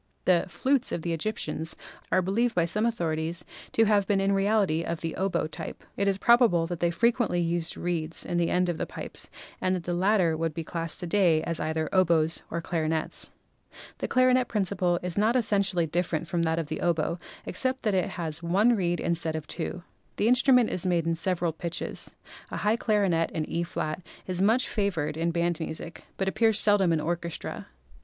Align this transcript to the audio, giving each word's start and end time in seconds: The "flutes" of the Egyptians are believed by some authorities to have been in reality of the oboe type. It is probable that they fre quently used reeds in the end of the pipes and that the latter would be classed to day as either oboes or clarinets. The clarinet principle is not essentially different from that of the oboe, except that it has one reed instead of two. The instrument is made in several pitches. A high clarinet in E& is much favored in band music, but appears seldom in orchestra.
The 0.25 0.47
"flutes" 0.49 0.91
of 0.91 1.03
the 1.03 1.13
Egyptians 1.13 1.75
are 2.11 2.23
believed 2.23 2.55
by 2.55 2.65
some 2.65 2.87
authorities 2.87 3.45
to 3.73 3.85
have 3.85 4.07
been 4.07 4.19
in 4.19 4.31
reality 4.31 4.83
of 4.83 5.01
the 5.01 5.15
oboe 5.15 5.45
type. 5.45 5.83
It 5.95 6.07
is 6.07 6.17
probable 6.17 6.65
that 6.65 6.79
they 6.79 6.89
fre 6.89 7.09
quently 7.09 7.47
used 7.47 7.77
reeds 7.77 8.25
in 8.25 8.37
the 8.37 8.49
end 8.49 8.67
of 8.67 8.77
the 8.77 8.87
pipes 8.87 9.29
and 9.61 9.75
that 9.75 9.83
the 9.83 9.93
latter 9.93 10.35
would 10.35 10.55
be 10.55 10.63
classed 10.63 11.01
to 11.01 11.05
day 11.05 11.43
as 11.43 11.59
either 11.59 11.87
oboes 11.93 12.41
or 12.49 12.61
clarinets. 12.61 13.31
The 13.99 14.07
clarinet 14.07 14.47
principle 14.47 14.97
is 15.03 15.19
not 15.19 15.35
essentially 15.35 15.85
different 15.85 16.27
from 16.27 16.41
that 16.41 16.57
of 16.57 16.65
the 16.65 16.81
oboe, 16.81 17.19
except 17.45 17.83
that 17.83 17.93
it 17.93 18.09
has 18.17 18.41
one 18.41 18.75
reed 18.75 18.99
instead 18.99 19.35
of 19.35 19.45
two. 19.45 19.83
The 20.15 20.27
instrument 20.27 20.71
is 20.71 20.83
made 20.83 21.05
in 21.05 21.13
several 21.13 21.51
pitches. 21.53 22.15
A 22.49 22.57
high 22.57 22.75
clarinet 22.75 23.29
in 23.29 23.47
E& 23.47 23.63
is 24.25 24.41
much 24.41 24.67
favored 24.67 25.15
in 25.15 25.29
band 25.29 25.59
music, 25.59 26.05
but 26.17 26.27
appears 26.27 26.57
seldom 26.59 26.91
in 26.91 26.99
orchestra. 26.99 27.67